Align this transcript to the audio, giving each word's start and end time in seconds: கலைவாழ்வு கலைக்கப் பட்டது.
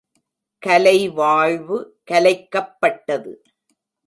கலைவாழ்வு 0.65 1.77
கலைக்கப் 2.11 2.79
பட்டது. 2.79 3.43